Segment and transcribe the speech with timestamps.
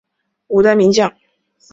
[0.47, 1.13] 五代名将。